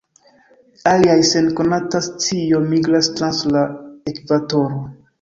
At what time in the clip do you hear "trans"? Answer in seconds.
3.15-3.45